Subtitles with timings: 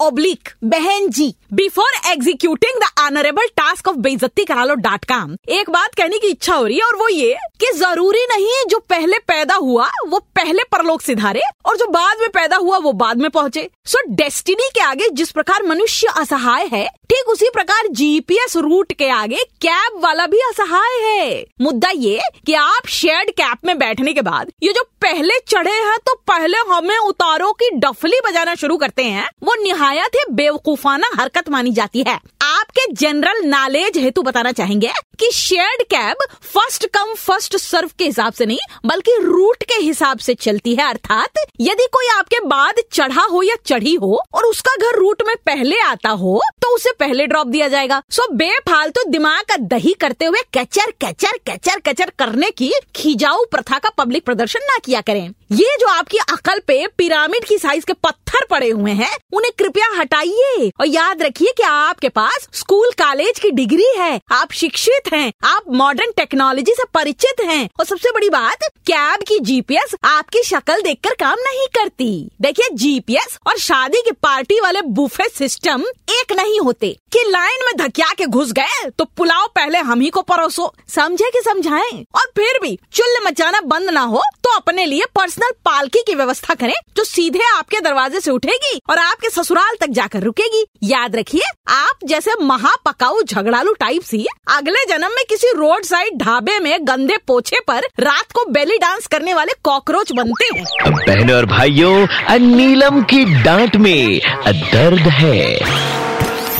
[0.00, 5.70] Oblique बहन जी before executing the honourable task of बेइज्जती करा लो डॉट कॉम। एक
[5.70, 8.78] बात कहने की इच्छा हो रही है और वो ये कि ज़रूरी नहीं है जो
[8.90, 13.16] पहले पैदा हुआ वो पहले परलोक सिधारे और जो बाद में पैदा हुआ वो बाद
[13.16, 17.86] में पहुँचे। सो so, डेस्टिनी के आगे जिस प्रकार मनुष्य असहाय है ठीक उसी प्रकार
[17.90, 23.66] जीपीएस रूट के आगे कैब वाला भी असहाय है। मुद्दा ये कि आप शेयर्ड कैब
[23.66, 28.20] में बैठने के बाद ये जो पहले चढ़े हैं तो पहले हमें उतारो की डफली
[28.26, 29.54] बजाना शुरू करते हैं वो
[29.90, 35.82] निहायत ही बेवकूफाना हरकत मानी जाती है। आपके जनरल नॉलेज हेतु बताना चाहेंगे कि shared
[35.84, 40.74] cab first come first serve के हिसाब से नहीं, बल्कि रूट के हिसाब से चलती
[40.74, 45.22] है, अर्थात यदि कोई आपके बाद चढ़ा हो या चढ़ी हो और उसका घर रूट
[45.26, 49.92] में पहले आता हो उसे पहले ड्रॉप दिया जाएगा। सो बेफालतू तो दिमाग का दही
[49.92, 55.00] करते हुए कैचर कैचर कैचर कैचर करने की खिजाऊ प्रथा का पब्लिक प्रदर्शन ना किया
[55.00, 59.52] करें। ये जो आपकी अकल पे पिरामिड की साइज़ के पत्थर पड़े हुए हैं, उन्हें
[59.58, 65.12] कृपया हटाइए। और याद रखिए कि आपके पास स्कूल कॉलेज की डिग्री है। आप शिक्षित
[65.12, 70.42] हैं, आप मॉडर्न टेक्नोलॉजी से परिचित हैं। और सबसे बड़ी बात कैब की जीपीएस आपकी
[70.42, 76.32] शक्ल देखकर काम नहीं करती। देखिए जीपीएस और शादी की पार्टी वाले बुफे सिस्टम एक
[76.32, 80.22] नहीं होते कि लाइन में धकिया के घुस गए तो पुलाव पहले हम ही को
[80.24, 81.90] परोसो। समझे कि समझाए?
[82.14, 86.54] और फिर भी चुल्ल मचाना बंद ना हो तो अपने लिए पर्सनल पालकी की व्यवस्था
[86.54, 91.42] करें, जो सीधे आपके दरवाजे से उठेगी और आपके ससुराल तक जाकर रुकेगी। याद रखिए,
[91.68, 97.16] आप जैसे महापकाऊ झगड़ालू टाइप सी, अगले जन्म में किसी रोड साइड ढाबे में गंदे
[97.26, 102.06] पोछे पर रात को बेली डांस करने वाले कॉकरोच बनते हैं। बहनों और भाइयों
[102.40, 105.89] नीलम की डांट में दर्द है।